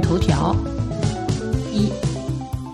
[0.00, 0.54] 头条：
[1.72, 1.90] 一，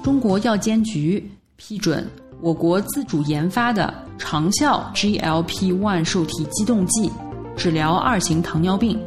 [0.02, 2.06] 中国药监局批准
[2.40, 7.10] 我国自主研发的长效 GLP-1 受体激动剂，
[7.56, 8.98] 治疗二型糖尿病。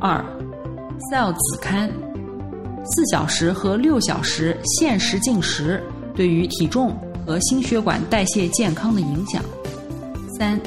[0.00, 0.24] 二
[1.12, 1.90] ，Cell 子刊。
[2.84, 5.82] 四小时和六小时限时进食
[6.16, 9.42] 对于体重和心血管代谢健康的影响。
[10.38, 10.58] 三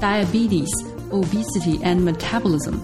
[0.00, 0.68] ，Diabetes,
[1.10, 2.74] Obesity and Metabolism，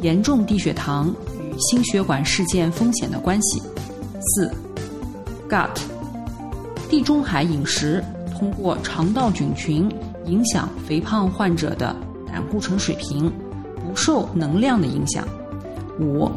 [0.00, 1.14] 严重低血糖
[1.62, 3.62] 心血管事件风险的关系。
[4.20, 4.52] 四
[5.48, 5.80] ，Gut，
[6.88, 8.04] 地中海饮食
[8.38, 9.90] 通过肠道菌群
[10.26, 11.96] 影响肥胖患者的
[12.26, 13.32] 胆固醇水平，
[13.80, 15.26] 不受能量的影响。
[15.98, 16.30] 五。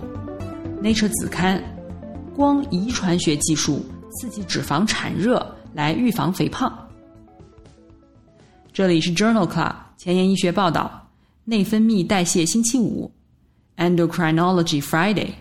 [0.83, 1.63] Nature 子刊，
[2.35, 6.71] 光遗传学技术刺激脂肪产热来预防肥胖。
[8.71, 11.09] 这里是 Journal Club 前沿医学报道，
[11.45, 13.09] 内分泌代谢星期五
[13.77, 15.31] ，Endocrinology Friday。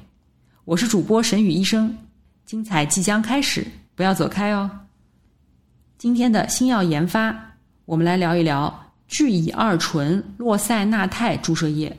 [0.65, 1.97] 我是主播沈宇医生，
[2.45, 4.71] 精彩即将开始，不要走开哦。
[5.99, 11.97] 今天的新药研发，我们来聊一聊聚乙二醇洛塞纳肽注射液。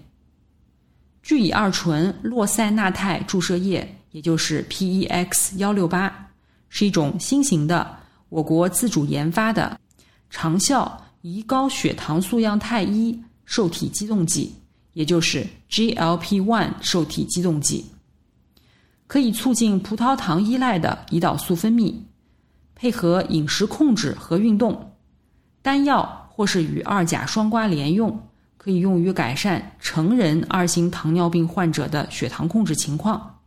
[1.24, 6.30] 聚乙二醇洛塞纳肽注射液，也就是 PEX 幺六八，
[6.70, 7.98] 是一种新型的
[8.30, 9.80] 我国自主研发的
[10.30, 14.54] 长效胰高血糖素样肽一受体激动剂，
[14.96, 17.86] 也就是 GLP-1 受体激动剂，
[19.06, 21.94] 可以促进葡萄糖依赖的胰岛素分泌，
[22.74, 24.94] 配合饮食控制和运动，
[25.62, 28.20] 单药或是与二甲双胍联用。
[28.58, 33.38] 可以用于改善成人二型糖尿病患者的血糖控制情况。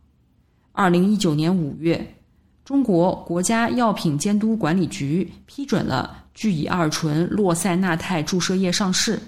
[0.71, 2.15] 二零一九年五月，
[2.63, 9.19] 中国国家药品监督管理局批准了聚乙二醇洛塞纳肽注射液上市，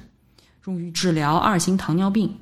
[0.65, 2.33] 用于治疗二型糖尿病。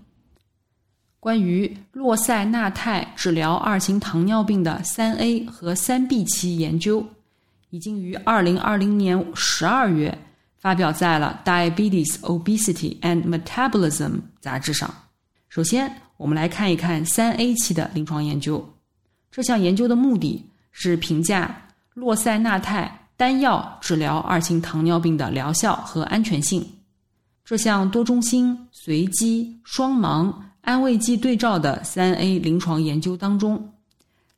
[1.19, 7.05] 关于洛塞纳肽治疗二型糖尿病的三 A 和三 B 期研究，
[7.69, 10.17] 已经于二零二零年十二月。
[10.61, 14.09] 发表在了《Diabetes, Obesity and Metabolism》
[14.41, 14.93] 杂志上。
[15.47, 18.73] 首先，我们来看一看三 A 期的临床研究。
[19.31, 26.69] 这项研究的目的是评价洛塞纳肽单药治疗二型糖尿病的疗效和安全性。
[27.49, 33.73] 这项多中心、随机、双盲、安慰剂对照的三 A 临床研究当中，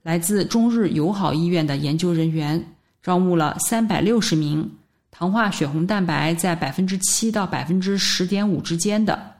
[0.01, 2.73] 来自中日友好医院的研究人员
[3.03, 4.71] 招募了三百六十名。
[5.11, 9.33] 糖化血红蛋白在百分之七到百分之十点五之间的，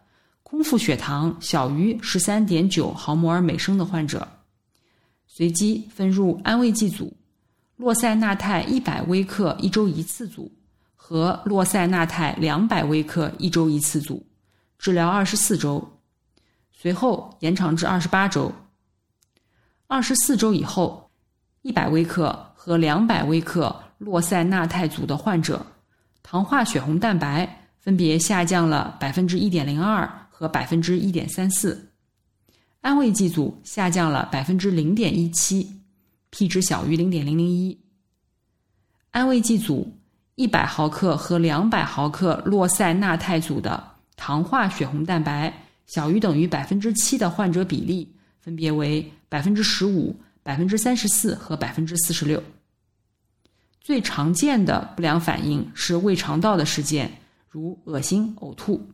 [0.44, 4.28] 空腹血糖小于十三点九毫摩尔每升的患者，
[5.28, 7.14] 随机分入安慰剂组，
[7.78, 10.52] 洛塞纳肽一百微克一周一次组
[11.12, 14.26] 和洛塞纳肽两百微克一周一次组，
[14.80, 16.00] 治疗二十四周，
[16.72, 18.50] 随后延长至二十八周。
[19.88, 21.12] 二十四周以后，
[21.64, 23.76] 一百微克和两百微克。
[23.98, 25.66] 洛塞纳肽组的患者，
[26.24, 31.92] 糖化血红蛋白分别下降了百分之一点零二和百分之一点三四，
[32.80, 35.82] 安慰剂组下降了百分之零点一七
[36.30, 37.78] ，p 值小于零点零零一。
[39.12, 40.01] 安慰剂组
[40.36, 43.84] 一百毫克和两百毫克洛塞纳肽组的
[44.16, 45.54] 糖化血红蛋白
[45.86, 52.42] 小于等于百分之七的患者比例分别为百分之十五、百分之三十四和百分之四十六。
[53.82, 57.12] 最常见的不良反应是胃肠道的事件，
[57.50, 58.90] 如恶心、呕吐。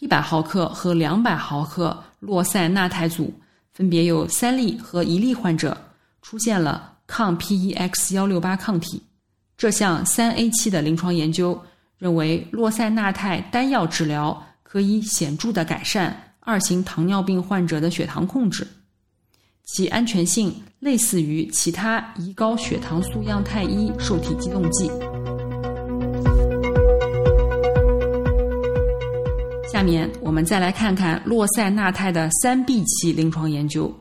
[0.00, 3.32] 一百毫克和两百毫克洛塞纳肽组
[3.72, 5.76] 分别有三例和一例患者
[6.20, 9.02] 出现了抗 PEX 幺六八抗体。
[9.58, 11.60] 这项三 A 期的临床研究
[11.98, 18.64] 认为，洛塞纳肽单药治疗可以显著的改善二型糖尿病患者的血糖控制。
[19.64, 24.88] 其安全性类似于其他胰高血糖素样肽一受体激动剂。
[29.68, 33.92] 下面我们再来看看洛塞纳肽的三 B 期临床研究。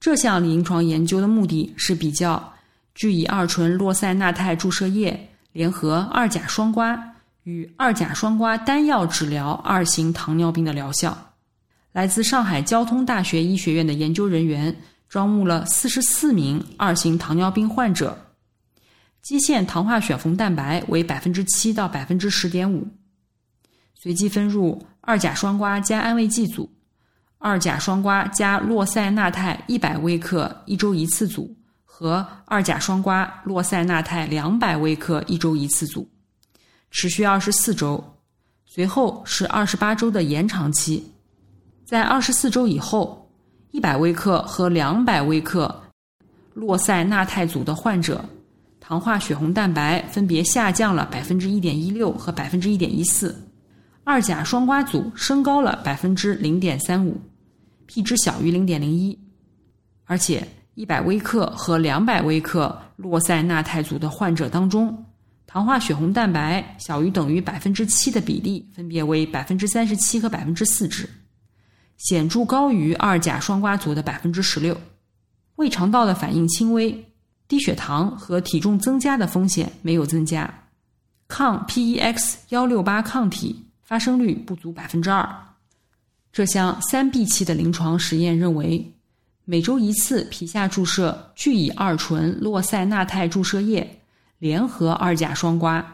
[0.00, 2.52] 这项临床研究的目的是比较
[2.94, 6.98] 聚乙二醇洛塞纳肽注射液联合二甲双胍
[7.42, 11.16] 与二甲双胍单药治疗二型糖尿病的疗效。
[11.92, 14.74] 来自上海交通大学医学院的研究人员
[15.08, 18.16] 招募了四十四名二型糖尿病患者，
[19.22, 22.88] 基线糖化血红蛋白为百分之七到百分之十点五，
[23.94, 26.68] 随机分入二甲双胍加安慰剂组、
[27.38, 31.56] 二甲双胍加洛塞纳肽一百微克一周一次组
[31.96, 36.10] 和二甲双胍洛塞纳泰两百微克一周一次组，
[36.90, 38.02] 持续二十四周，
[38.66, 41.08] 随后是二十八周的延长期。
[41.84, 43.30] 在二十四周以后，
[43.70, 45.84] 一百微克和两百微克
[46.52, 48.24] 洛塞纳泰组的患者，
[48.80, 53.48] 糖化血红蛋白分别下降了百分之一点一六和百分之一点一四，
[54.02, 57.20] 二甲双胍组升高了百分之零点三五
[57.86, 59.16] ，P 值小于零点零一，
[60.06, 60.44] 而且
[60.74, 65.04] 一百微克和两百微克洛塞纳泰组的患者当中，
[65.46, 71.08] 糖化血红蛋白小于等于百分之七的比例分别为百分之三十七和百分之四值。
[71.96, 74.76] 显著高于二甲双胍组的百分之十六，
[75.54, 77.06] 胃肠道的反应轻微，
[77.46, 80.52] 低血糖和体重增加的风险没有增加，
[81.28, 85.28] 抗 PEX 幺六八抗体发生率不足百分之二。
[86.32, 88.93] 这项三 B 期的临床实验认为，
[89.46, 94.00] 每周一次皮下注射聚乙二醇洛塞纳肽注射液
[94.38, 95.84] 联合二甲双胍，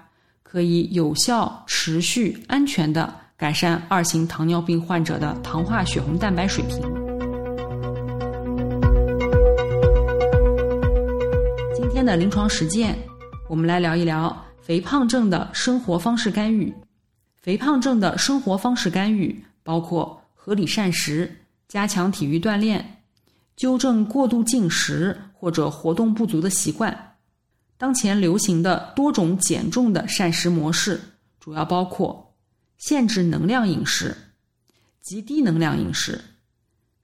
[0.45, 3.13] 可以有效、持续、安全的。
[3.37, 6.79] 改善二型糖尿病患者的糖化血红蛋白水平。
[11.75, 12.97] 今天的临床实践，
[13.49, 16.73] 我们来聊一聊肥胖症的生活方式干预。
[17.41, 21.35] 肥胖症的生活方式干预包括合理膳食、
[21.67, 23.00] 加强体育锻炼、
[23.61, 27.19] 纠正过度进食或者活动不足的习惯。
[27.77, 30.99] 当前流行的多种减重的膳食模式，
[31.39, 32.35] 主要包括。
[32.79, 34.17] 限制能量饮食、
[35.03, 36.19] 极低能量饮食、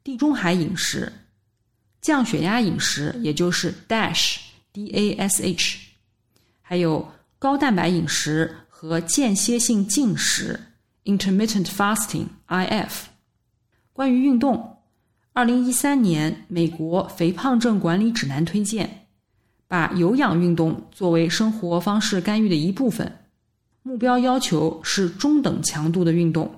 [0.03, 1.13] 地中海饮食、
[2.01, 5.79] 降血压饮食，也就是 DASH（D A S H），
[6.63, 7.07] 还有
[7.39, 10.59] 高蛋白饮食和间歇性进食
[11.05, 13.09] （Intermittent Fasting，I F）。
[13.93, 14.76] 关于运动，
[15.37, 19.07] 二零一三年美国肥胖症管理指南推荐，
[19.69, 23.19] 把有氧运动作为生活方式干预的一部分。
[23.83, 26.51] 目标要求是中等强度的运动，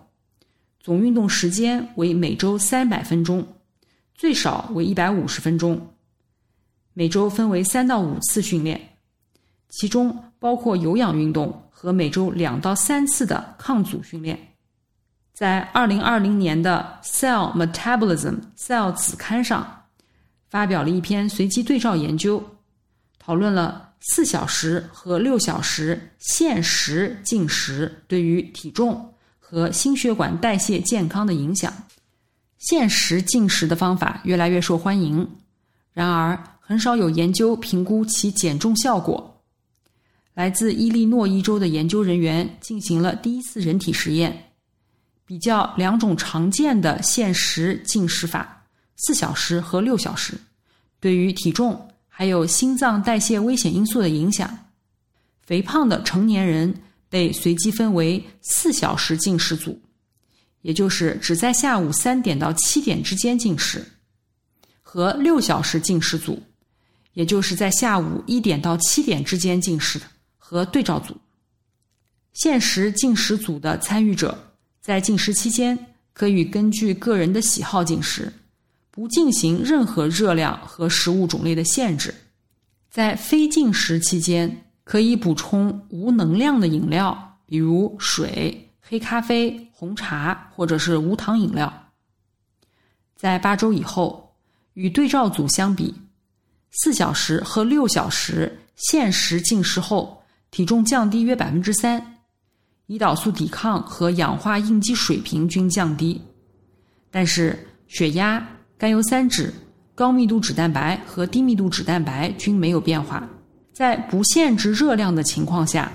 [0.78, 3.44] 总运动时间为每周三百分钟，
[4.14, 5.88] 最少为一百五十分钟。
[6.94, 8.80] 每周分为三到五次训练，
[9.68, 14.47] 其中包括有氧运动和每周两到三次的抗阻训练。
[15.38, 19.84] 在二零二零年的《Cell Metabolism》Cell 子刊上，
[20.50, 22.42] 发表了一篇随机对照研究，
[23.20, 23.90] 讨论了。
[24.00, 31.72] 四小时和六小时限时进食对于体重和心血管代谢健康的影响。
[32.58, 35.28] 限时进食的方法越来越受欢迎，
[35.92, 39.40] 然而很少有研究评估其减重效果。
[40.34, 44.47] 来自伊利诺伊州的研究人员进行了第一次人体实验，
[45.28, 48.64] 比较两种常见的限时进食法：
[48.96, 50.40] 四小时和六小时，
[50.98, 51.86] 对于体重。
[52.08, 54.58] 还有心脏代谢危险因素的影响。
[55.42, 56.74] 肥胖的成年人
[57.10, 59.78] 被随机分为四小时进食组，
[60.62, 63.82] 也就是只在下午三点到七点之间进食；
[64.80, 66.42] 和六小时进食组，
[67.12, 70.06] 也就是在下午一点到七点之间进食的
[70.38, 71.14] 和对照组。
[72.32, 74.47] 限时进食组的参与者
[74.88, 75.78] 在进食期间
[76.14, 78.32] 可以根据个人的喜好进食。
[78.90, 82.14] 不进行任何热量和食物种类的限制，
[82.90, 91.70] 在非进食期间可以补充无能量的饮料，比如水、黑咖啡、红茶或者是无糖饮料。
[93.14, 94.34] 在八周以后，
[94.72, 95.94] 与对照组相比，
[96.70, 102.17] 四小时和六小时限时进食后，体重降低约百分之三，
[102.88, 106.20] 胰岛素抵抗和氧化应激水平均降低，
[107.10, 108.46] 但是血压。
[108.78, 109.52] 甘油三酯、
[109.92, 113.28] 高密度脂蛋白和低密度脂蛋白均没有变化。
[113.72, 115.90] 在不限制热量的情况下，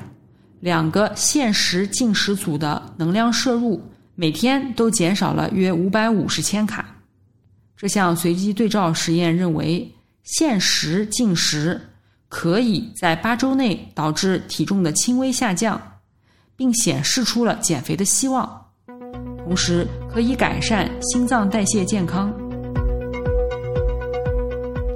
[0.60, 3.82] 两个限时进食组的能量摄入
[4.16, 6.86] 每天都减少了约五百五十千卡。
[7.78, 9.90] 这项随机对照实验认为，
[10.24, 11.80] 限时进食
[12.28, 15.82] 可以在八周内导致体重的轻微下降，
[16.56, 18.66] 并显示出了减肥的希望，
[19.44, 22.34] 同时可以改善心脏代谢健康。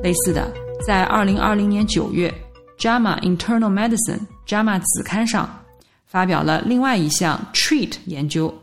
[0.04, 0.54] 类似的，
[0.86, 2.34] 在二零二零年九月，
[2.82, 5.64] 《JAMA Internal Medicine》JAMA 子刊上
[6.06, 8.54] 发表了另外一项 TREAT 研究，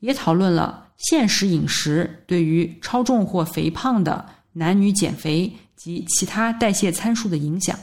[0.00, 7.78] 也讨论了限时饮食对于超重或肥胖的男女减肥及其他代谢参数的影响。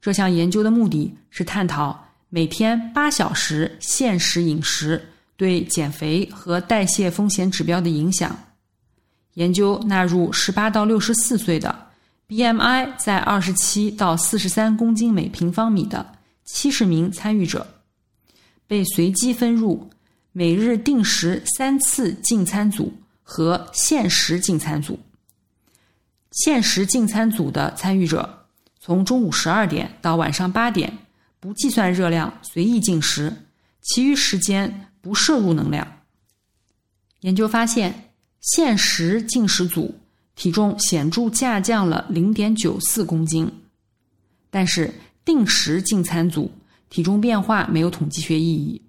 [0.00, 5.04] 这项研究的目的是探讨每天八小时限时饮食
[5.36, 8.38] 对减肥和代谢风险指标的影响。
[9.34, 11.88] 研究纳入十八到六十四岁的
[12.28, 17.66] BMI 在二十七到四十三公斤每平方米的七十名参与者，
[18.68, 19.90] 被随机分入
[20.30, 22.92] 每日定时三次进餐组
[23.24, 25.00] 和限时进餐组。
[26.30, 28.36] 限时进餐组的参与者。
[28.82, 30.96] 从中午十二点到晚上八点，
[31.40, 33.34] 不计算热量，随意进食，
[33.80, 35.86] 其余时间不摄入能量。
[37.22, 39.94] 研究发现，限时进食组
[40.36, 43.50] 体重显著下降了零点九四公斤，
[44.50, 44.92] 但是
[45.24, 46.50] 定时进餐组
[46.88, 48.80] 体重变化没有统计学意义，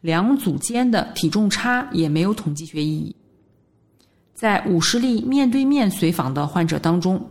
[0.00, 3.14] 两组间的体重差也没有统计学意义。
[4.34, 7.28] 在五十例面对面随访的患者当中。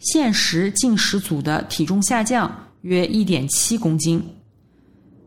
[0.00, 4.22] 限时进食组的体重下降约一点七公斤，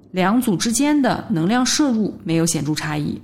[0.09, 3.21] 两组之间的能量摄入没有显著差异。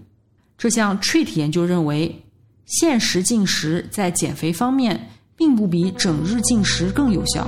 [0.60, 2.24] 这项 TREAT 研究认为，
[2.68, 7.48] 限时进食在减肥方面并不比整日进食更有效。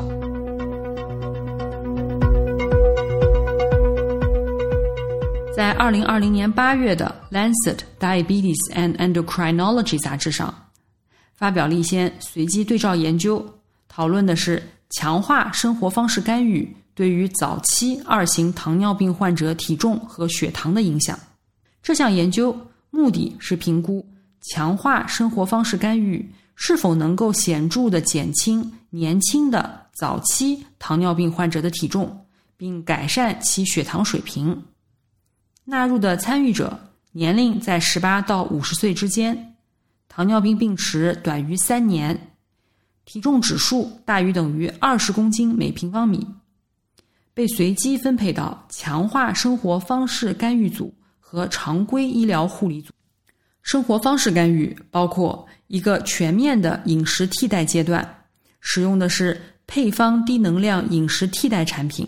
[5.56, 10.52] 在二零二零年八月的《Lancet Diabetes and Endocrinology》杂志上，
[11.36, 13.46] 发表了一些随机对照研究。
[13.88, 21.18] 讨论的是强化生活方式干预对于早期二型糖尿病患者体重和血糖的影响。
[21.82, 22.56] 这项研究
[22.90, 24.06] 目的是评估
[24.42, 32.26] 强化生活方式干预是否能够显著的减轻年轻的早期糖尿病患者的体重，
[32.58, 34.64] 并改善其血糖水平。
[35.66, 36.78] 纳入的参与者
[37.12, 39.56] 年龄在十八到五十岁之间，
[40.08, 42.29] 糖尿病病史短于三年。
[43.12, 46.24] 体重指数大于等于二十公斤每平方米，
[47.34, 52.94] 被随机分配到强化生活方式干预组和常规医疗护理组。
[53.64, 58.08] 生活方式干预包括一个全面的饮食替代阶段，
[58.60, 62.08] 使用的是配方低能量饮食替代产品，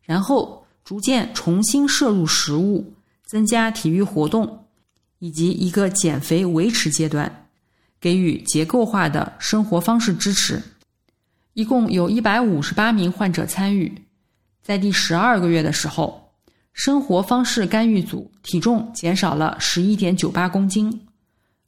[0.00, 2.94] 然后逐渐重新摄入食物，
[3.24, 4.66] 增加体育活动，
[5.18, 7.43] 以及一个减肥维持阶段。
[8.04, 10.62] 给予结构化的生活方式支持，
[11.54, 13.90] 一共有一百五十八名患者参与。
[14.62, 16.30] 在第十二个月的时候，
[16.74, 21.06] 生活方式干预组体重减少了十一点九八公斤，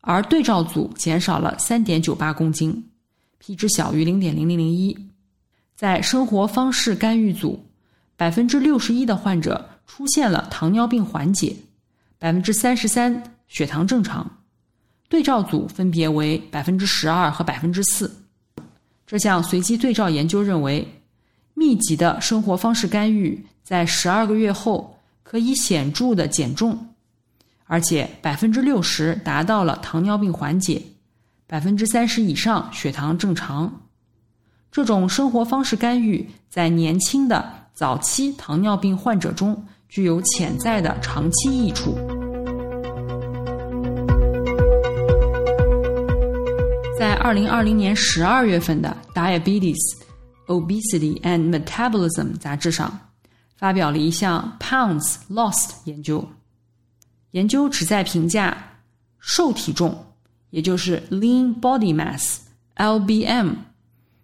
[0.03, 2.87] 而对照组减少了三点九八公斤
[3.39, 4.95] ，p 值小于零点零零零一。
[5.75, 7.65] 在生活方式干预组，
[8.15, 11.57] 百分之六十一的患者出现了糖尿病缓解，
[12.19, 14.36] 百分之三十三血糖正常。
[15.09, 18.11] 对照组分别为百分之十二和百分之四。
[19.07, 20.87] 这项随机对照研究认为，
[21.55, 26.89] 密集的生活方式干预在十二个月后可以显著的减重，
[27.67, 30.83] 而且百分之六十达到了糖尿病缓解，
[31.47, 33.83] 百分之三十以上血糖正常。
[34.73, 41.97] 这种生活方式干预在年轻的早期糖尿病患者中具有潜在的长期益处。
[47.27, 49.97] 二零二零年十二月份的《Diabetes,
[50.47, 53.01] Obesity and Metabolism》杂志上，
[53.57, 56.25] 发表了一项 Pounds Lost 研究。
[57.33, 58.57] 研究旨在评价
[59.19, 60.07] 瘦体重，
[60.51, 63.57] 也就是 Lean Body Mass（LBM）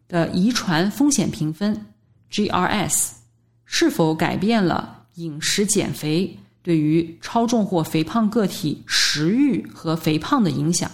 [0.06, 1.86] 的遗传风险评分
[2.30, 3.14] （GRS）
[3.64, 10.88] 是否改变了饮食减肥对于超重或肥胖个体食欲和肥胖的影响。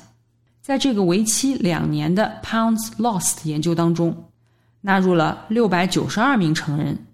[0.68, 4.14] 在这个为期两年的 Pounds Lost 研究当中，
[4.82, 7.06] 纳入了六百九十二名成人，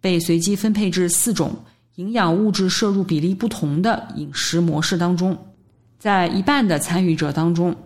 [0.00, 1.54] 被随机分配至四种
[1.96, 5.36] 营养物质摄入比例不同的饮食模式当中。
[5.98, 7.76] 在一半的参与者当中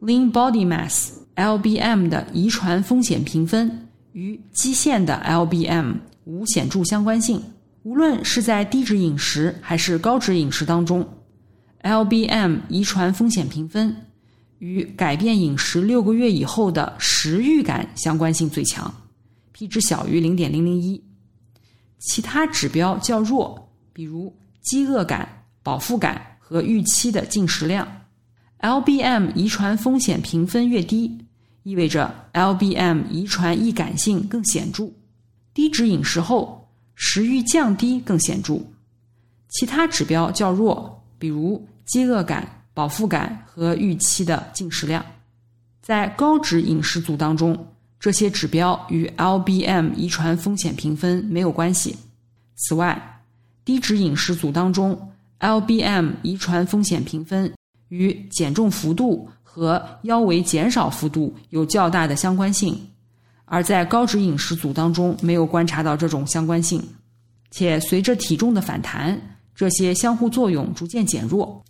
[0.00, 7.40] ，Lean Body Mass (LBM) 的遗传风险评分与基线的 LBM 无显著相关性。
[7.84, 11.08] 无论是在低脂饮食还是高脂饮食当中
[11.84, 13.94] ，LBM 遗传风险评分。
[14.58, 18.92] 与改变饮食六个月以后的食欲感相关性最强
[19.52, 21.02] ，p 值小于零点零零一，
[21.98, 25.28] 其他指标较弱，比如饥饿感、
[25.62, 27.86] 饱腹感和预期的进食量。
[28.60, 31.16] LBM 遗传风险评分越低，
[31.62, 34.90] 意味着 LBM 遗传易感性更显著，
[35.54, 38.60] 低脂饮食后食欲降低更显著，
[39.48, 42.57] 其他指标较弱，比如饥饿感。
[42.78, 45.04] 饱腹感和预期的进食量。
[45.82, 47.66] 在高脂饮食组当中，
[47.98, 51.96] 这些指标与 LBM 遗传风险评分没有关系。
[52.54, 53.20] 此外，
[53.64, 54.96] 低脂饮食组当中
[55.40, 57.52] ，LBM 遗传风险评分
[57.88, 62.78] 与减重幅度和腰围减少幅度有较大的相关性，
[63.44, 66.80] 而在高脂饮食组当中没有观察到这种相关性，
[67.50, 69.20] 且随着体重的反弹，
[69.52, 71.64] 这些相互作用逐渐减弱。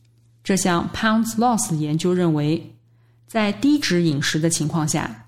[0.49, 2.73] 这项 Pounds Loss 研究认为。
[3.27, 5.27] 在低脂饮食的情况下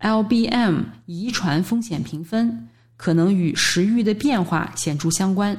[0.00, 5.56] ，LBM 遗传风险评分可能与食欲的变化显著相关，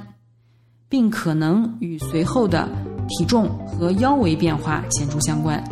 [0.89, 2.67] 并可能与随后的
[3.07, 5.63] 体重和腰围变化显著相关。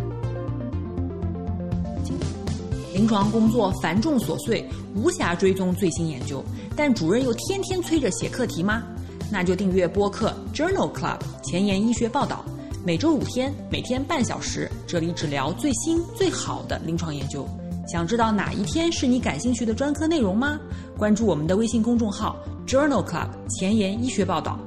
[2.93, 4.65] 临床工作繁重琐碎，
[4.95, 6.41] 无暇追踪最新研究，
[6.73, 8.81] 但主任又天天催着写课题吗？
[9.29, 12.45] 那就订阅播客 Journal Club 前沿医学报道。
[12.85, 17.43] 每周五天，每天半小时，这里只聊最新最好的临床研究。
[17.91, 20.59] 想知道哪一天是你感兴趣的专科内容吗？
[20.95, 22.37] 关注我们的微信公众号
[22.67, 24.59] Journal Club 前沿医学报道。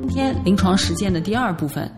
[0.00, 1.88] 今天临床实践的第二部分，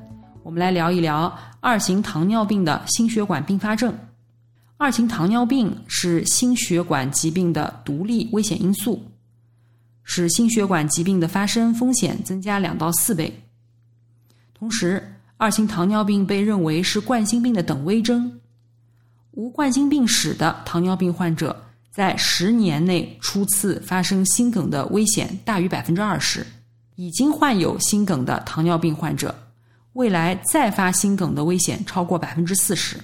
[0.43, 3.97] 我们来聊一聊二型糖尿病的心血管并发症。
[4.77, 9.01] 二型糖尿病是心血管疾病的独立危险因素。
[10.05, 13.43] 使心血管疾病的发生风险增加两到四倍。
[14.53, 18.41] 同时，二型糖尿病被认为是冠心病的等危征。
[19.33, 26.47] 无冠心病史的糖尿病患者在十年内初次发生心梗的危险大于百分之二十。
[26.95, 29.35] 已经患有心梗的糖尿病患者，
[29.95, 32.97] 未来再发心梗的危险超过百分之四十。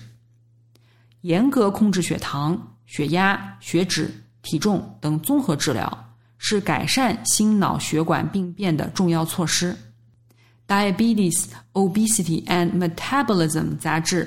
[1.22, 4.08] 严格控制血糖、血压、血脂、
[4.42, 6.09] 体重等综合治疗。
[6.42, 9.76] 是改善心脑血管病变的重要措施。
[10.66, 14.26] Diabetes, Obesity and Metabolism 杂志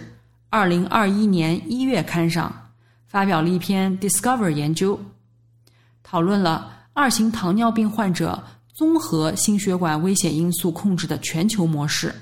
[0.49, 2.69] 二零二一年一月刊上
[3.07, 4.99] 发表了一篇 Discover 研究，
[6.03, 12.13] 讨论了二型糖尿病患者综合心血管危险因素控制的全球模式。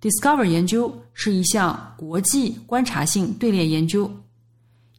[0.00, 4.10] Discover 研究是一项国际观察性队列研究，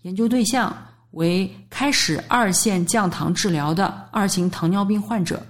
[0.03, 0.73] 研究对象。
[1.15, 5.45] 为开始二线降糖治疗的二型糖尿病患者，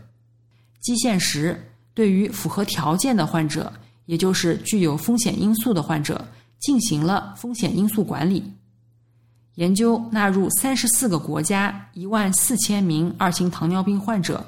[0.79, 1.59] 基线时
[1.95, 3.71] 对于符合条件的患者，
[4.05, 6.23] 也就是具有风险因素的患者，
[6.59, 8.43] 进行了风险因素管理。
[9.55, 14.45] 研究纳入三十四个国家一万四千名二型糖尿病患者，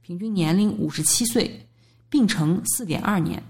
[0.00, 1.68] 平均年龄五十七岁，
[2.08, 3.40] 病程四点二年，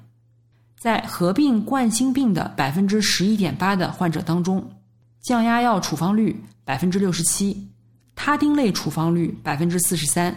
[0.78, 4.68] 在合并冠心病的百分之十一点八的患者当中，
[5.22, 6.38] 降压药处方率。
[6.66, 7.70] 百分之六十七，
[8.16, 10.34] 他汀类处方率百分之四十三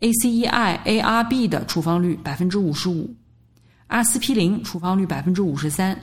[0.00, 3.16] ，ACEI ARB 的处方率百分之五十五，
[3.86, 5.98] 阿司匹林处方率百分之五十三，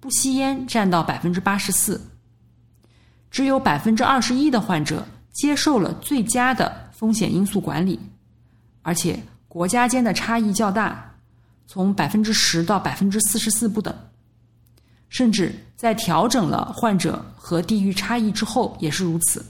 [0.00, 2.00] 不吸烟占到百分之八十四，
[3.30, 8.00] 只有百分之二十一的患者接受了最佳的风险因素管理，
[8.80, 11.14] 而且国家间的差异较大，
[11.66, 13.94] 从百分之十到百分之四十四不等。
[15.16, 19.42] 甚至在调整了患者和地域差异之后也是如此。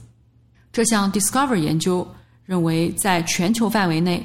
[0.72, 2.06] 这项 Discover 研究
[2.44, 4.24] 认为，在全球范围内，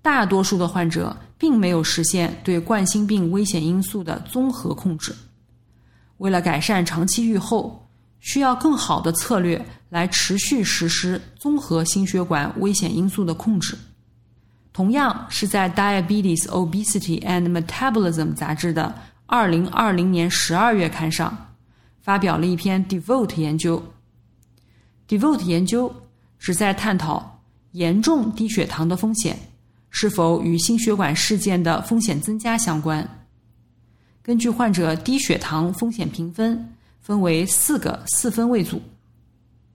[0.00, 5.12] 大多数的患者并没有实现对冠心病危险因素的综合控制。
[6.18, 7.84] 为了改善长期预后，
[8.20, 13.76] 需要更好的策略来持续实施综合心血管危险因素的控制。
[14.72, 18.94] 同样是在 Diabetes, Obesity and Metabolism 杂志的。
[19.26, 21.36] 二零二零年十二月刊上
[22.00, 23.82] 发表了一篇 Devote 研究。
[25.08, 25.92] Devote 研究
[26.38, 27.40] 旨在探讨
[27.72, 29.36] 严重低血糖的风险
[29.90, 33.26] 是否与心血管事件的风险增加相关。
[34.22, 38.80] 根据患者低血糖风险评分，分为四个四分位组。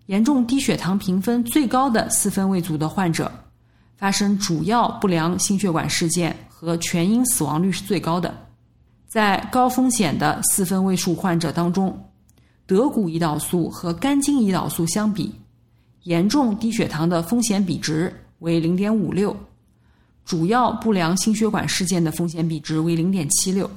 [0.08, 3.32] 严重低血糖评分最高的四分位组的患者，
[3.98, 8.34] 发生主要不良心血管事件和全因死亡率是最高的。
[9.12, 12.02] 在高风险的四分位数患者当中，
[12.66, 15.30] 德谷胰岛素和肝经胰岛素相比，
[16.04, 19.36] 严重低血糖的风险比值为零点五六，
[20.24, 23.70] 主要不良心血管事件的风险比值为零点七六，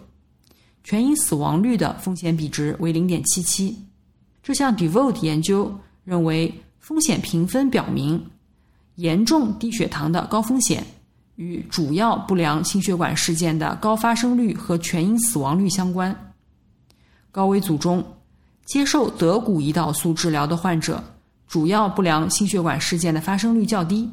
[0.85, 3.77] 全因死亡率的风险比值为零点七七。
[4.41, 8.25] 这项 Devote 研究认为，风险评分表明，
[8.95, 10.87] 严重低血糖的高风险。
[11.37, 16.35] 与主要不良心血管事件的高发生率和全因死亡率相关。
[17.33, 18.05] 高危组中，
[18.65, 21.03] 接受德谷胰岛素治疗的患者，
[21.49, 24.09] 主要不良心血管事件的发生率较低。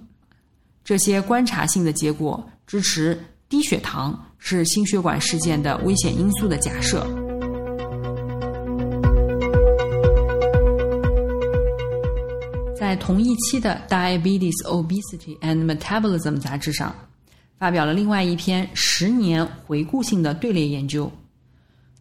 [0.83, 7.05] 这些观察性的结果支持低血糖是心血管事件的危险因素的假设。
[12.75, 16.93] 在同一期的《Diabetes, Obesity and Metabolism》杂志上，
[17.61, 21.11] 发表了另外一篇十年回顾性的队列研究，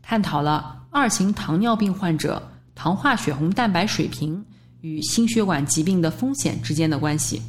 [0.01, 2.43] 探讨了二型糖尿病患者
[2.75, 4.43] 糖化血红蛋白水平
[4.81, 7.43] 与心血管疾病的风险之间的关系。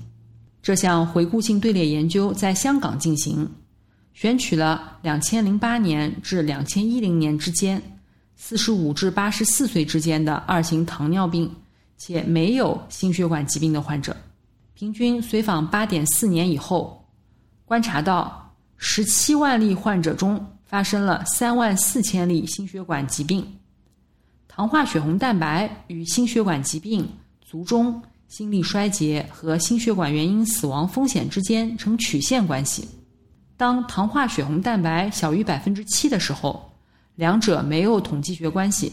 [0.61, 3.49] 这项回顾性队列研究在香港进行，
[4.13, 7.81] 选取了2008年至2010年之间
[8.37, 11.49] 45至84岁之间的二型糖尿病
[11.97, 14.13] 且没有心血管疾病的患者，
[14.73, 17.00] 平均随访8.4年以后，
[17.71, 23.47] 观察到十七万例患者中发生了三万四千例心血管疾病，
[24.45, 27.09] 糖化血红蛋白与心血管疾病、
[27.41, 28.03] 卒中。
[28.27, 32.85] 心力衰竭和心血管原因死亡风险之间呈曲线关系。
[33.55, 36.73] 当糖化血红蛋白小于百分之七的时候，
[37.15, 38.91] 两者没有统计学关系；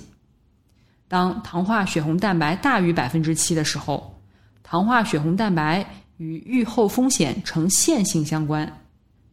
[1.09, 4.23] 当糖化血红蛋白大于百分之七的时候，
[4.63, 5.85] 糖化血红蛋白
[6.19, 8.81] 与预后风险呈线性相关。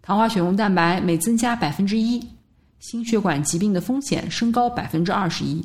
[0.01, 2.25] 糖化血红蛋白每增加百分之一，
[2.79, 5.63] 心血管疾病的风险升高百分之二十一。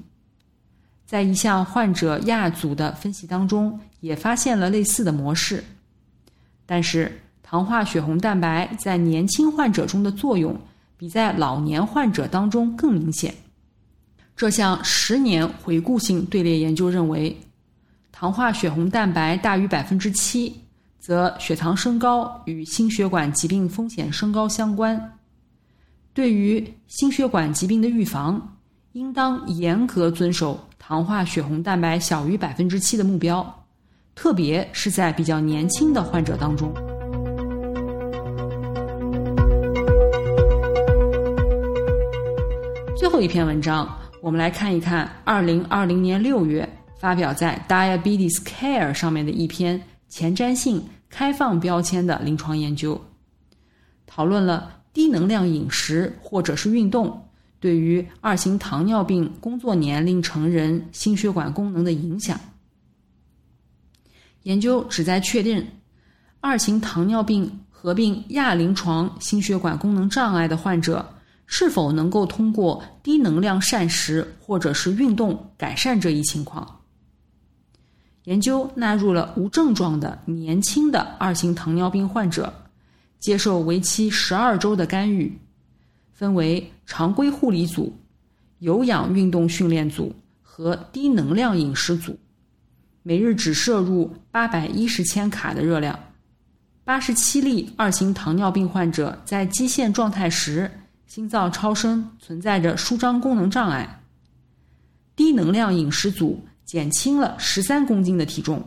[1.06, 3.80] 在一项患者亚组的分析当中。
[4.00, 5.62] 也发现了类似的模式，
[6.64, 10.58] 但是糖化血红蛋白在年轻患者中的作用
[10.96, 13.34] 比在老年患者当中更明显。
[14.34, 17.38] 这项十年回顾性队列研究认为，
[18.10, 20.58] 糖化血红蛋白大于百分之七，
[21.10, 25.18] 则血糖升高与心血管疾病风险升高相关。
[26.14, 28.40] 对于心血管疾病的预防，
[28.92, 33.44] 应当严格遵守糖化血红蛋白小于百分之七的目标。
[34.14, 36.72] 特别是在比较年轻的患者当中。
[42.96, 46.68] 最后一篇文章，我们来看一看二零二零年六月
[47.00, 52.98] 发表在《Diabetes Care》上面的一篇前瞻性开放标签的临床研究，
[54.06, 62.40] 讨论了低能量饮食或者是运动对于二型糖尿病工作年龄成人心血管功能的影响。
[64.44, 65.66] 研究旨在确定，
[66.40, 71.06] 二型糖尿病合并亚临床心血管功能障碍的患者
[71.46, 76.79] 是否能够通过低能量膳食或者是运动改善这一情况。
[78.24, 82.52] 研究纳入了无症状的年轻的二型糖尿病患者，
[83.18, 85.38] 接受为期十二周的干预，
[86.12, 87.96] 分为常规护理组、
[88.58, 92.18] 有氧运动训练组和低能量饮食组。
[93.02, 95.98] 每日只摄入八百一十千卡的热量。
[96.84, 100.70] 八十七例二型糖尿病患者在基线状态时，
[101.06, 104.02] 心脏超声存在着舒张功能障碍。
[105.16, 108.64] 低能量饮食组减轻了十三公斤的体重，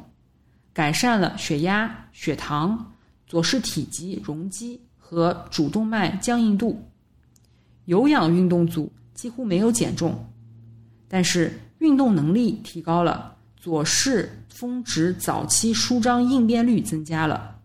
[0.74, 2.94] 改善了血压、血糖、
[3.26, 6.86] 左室体积容积和主动脉僵硬度。
[7.86, 10.22] 有氧运动组几乎没有减重，
[11.08, 13.38] 但是运动能力提高了。
[13.56, 17.56] 左室峰值早期舒张应变率增加了。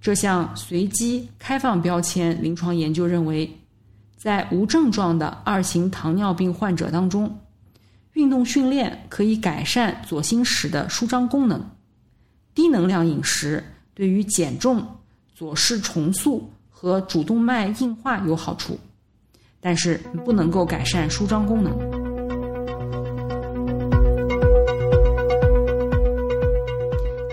[0.00, 3.58] 这项随机开放标签临床研究认为，
[4.16, 7.36] 在无症状的二型糖尿病患者当中，
[8.14, 11.64] 运动训练可以改善左心室的舒张功能，
[12.54, 14.86] 低能量饮食对于减重、
[15.34, 18.78] 左室重塑和主动脉硬化有好处，
[19.60, 21.72] 但是不能够改善舒张功能。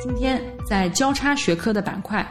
[0.01, 2.25] 今天在交叉学科的板块，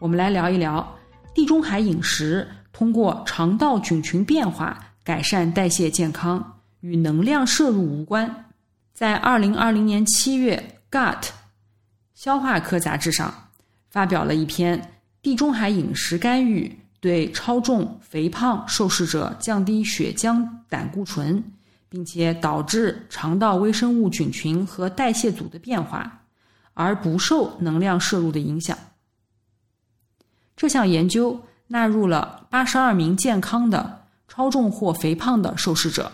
[0.00, 0.96] 我们来聊一聊
[1.32, 6.53] 地中海饮食通过肠道菌群变化改善代谢健康，
[6.84, 8.44] 与能量摄入无关。
[8.92, 10.62] 在二零二零年七月，
[10.94, 11.22] 《Gut》
[12.12, 13.32] 消化科杂志上
[13.88, 14.92] 发表了一篇
[15.22, 21.42] 地中海饮食干预对超重、肥胖受试者降低血浆胆固醇，
[21.88, 26.20] 并且导致肠道微生物菌群和代谢组的变化。
[26.76, 28.76] 而不受能量摄入的影响。
[30.56, 36.10] 这项研究纳入了八十二名健康的超重或肥胖的受试者，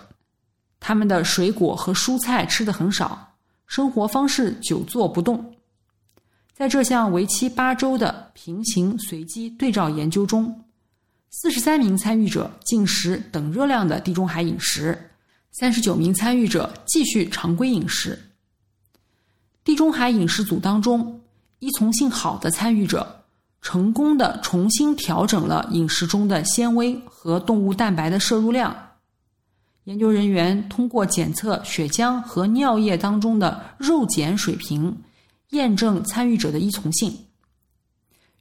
[0.81, 5.55] 他们的水果和蔬菜吃的很少，生活方式久坐不动。
[6.53, 10.65] 在这项为期八周的平行随机对照研究中，
[11.31, 15.11] 四十三名参与者进食等热量的地中海饮食，
[15.53, 18.19] 三十九名参与者继续常规饮食。
[19.63, 21.21] 地中海饮食组当中，
[21.61, 23.23] 依从性好的参与者
[23.63, 28.90] 成功的重新调整了饮食中的纤维和动物蛋白的摄入量。
[29.91, 34.97] 研究人员通过检测血浆和尿液当中的肉碱水平，
[35.49, 37.13] 验证参与者的依从性。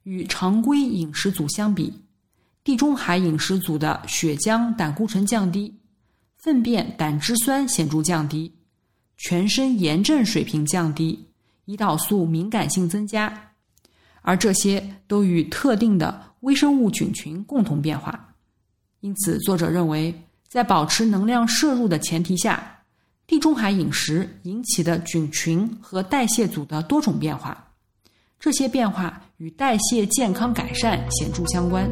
[0.04, 1.92] 与常规饮食组相比，
[2.64, 5.76] 地中海饮食组的血浆胆固醇降低，
[6.38, 8.54] 粪便胆汁酸显著降低，
[9.18, 11.26] 全身炎症水平降低，
[11.66, 13.52] 胰岛素敏感性增加。
[14.22, 18.36] 而这些都与特定的微生物菌群共同变化，
[19.00, 20.14] 因此作者认为，
[20.50, 22.82] 在保持能量摄入的前提下，
[23.28, 27.72] 地中海饮食引起的菌群和代谢组的多种变化，
[28.40, 31.88] 这些变化与代谢健康改善显著相关。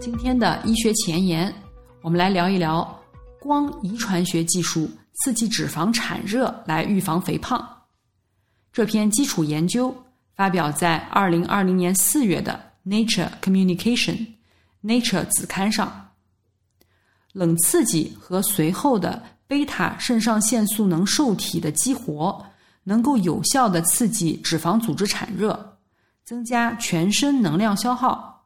[0.00, 1.54] 今天的医学前沿，
[2.00, 2.98] 我们来聊一聊
[3.38, 4.88] 光遗传学技术。
[5.22, 7.66] 刺激脂肪产热来预防肥胖。
[8.70, 9.94] 这篇基础研究
[10.36, 14.14] 发表在二零二零年四月的《Nature Communication》
[14.84, 16.10] Nature 子刊上。
[17.32, 22.44] 冷刺激和随后的贝塔肾上腺素能受体的激活，
[22.84, 25.78] 能够有效的刺激脂肪组织产热，
[26.22, 28.44] 增加全身能量消耗。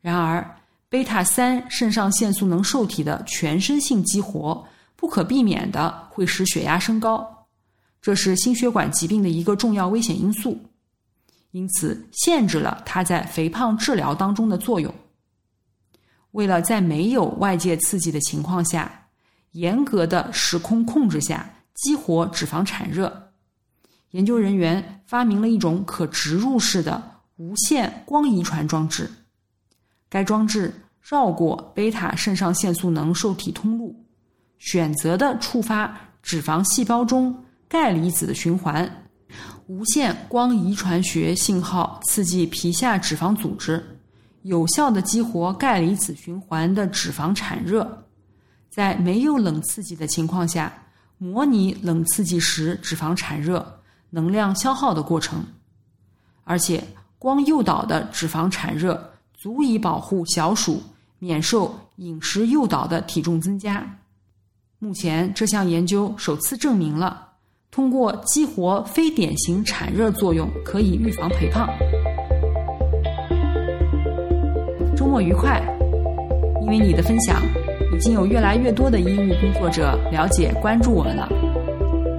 [0.00, 0.56] 然而，
[0.90, 4.62] 贝塔三肾上腺素能受体的全身性激活。
[5.00, 7.46] 不可避免的会使血压升高，
[8.02, 10.60] 这是心血管疾病的一个重要危险因素，
[11.50, 14.92] 因此限制了它在肥胖治疗当中的作用。
[16.32, 19.08] 为了在没有外界刺激的情况下，
[19.52, 23.30] 严格的时空控制下激活脂肪产热，
[24.10, 27.02] 研究人员发明了一种可植入式的
[27.36, 29.10] 无线光遗传装置。
[30.08, 34.04] 该装置绕过贝塔肾上腺素能受体通路。
[34.58, 39.07] 选择的触发脂肪细胞中钙离子的循环，
[39.68, 44.00] 无线光遗传学信号刺激皮下脂肪组织，
[44.40, 48.06] 有效的激活钙离子循环的脂肪产热，
[48.70, 50.72] 在没有冷刺激的情况下，
[51.18, 55.44] 模拟冷刺激时脂肪产热、能量消耗的过程，
[56.44, 56.82] 而且
[57.18, 60.82] 光诱导的脂肪产热足以保护小鼠
[61.18, 63.86] 免受饮食诱导的体重增加。
[64.78, 67.27] 目前，这项研究首次证明了
[67.78, 71.68] 通过激活非典型产热作用可以预防肥胖。
[74.96, 75.62] 周末愉快！
[76.60, 77.40] 因为你的分享，
[77.94, 81.28] 已经有越来越多的医务工作者了解关注我们了。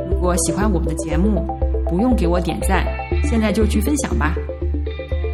[0.09, 1.45] 如果喜欢我们的节目，
[1.89, 2.87] 不用给我点赞，
[3.25, 4.33] 现在就去分享吧。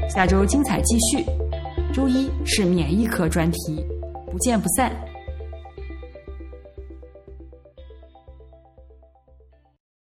[0.09, 1.23] 下周精彩继续，
[1.93, 3.85] 周一是免疫科专题，
[4.31, 4.91] 不见不散。